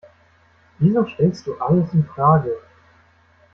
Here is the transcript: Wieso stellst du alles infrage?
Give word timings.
Wieso 0.79 1.05
stellst 1.05 1.45
du 1.45 1.59
alles 1.59 1.93
infrage? 1.93 2.57